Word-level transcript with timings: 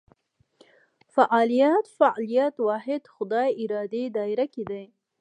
فعالیت 1.13 1.85
فاعلیت 1.97 2.55
واحد 2.67 3.01
خدای 3.15 3.49
ارادې 3.63 4.03
دایره 4.17 4.45
کې 4.53 4.63
دي. 4.69 4.83